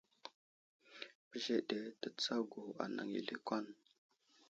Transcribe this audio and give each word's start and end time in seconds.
Bəzeɗe 1.27 1.77
tətsago 2.01 2.61
anaŋ 2.83 3.09
i 3.19 3.21
lakwan. 3.27 3.65